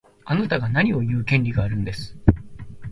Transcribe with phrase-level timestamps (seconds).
[0.25, 2.17] あなたが何を言う権利があるんです。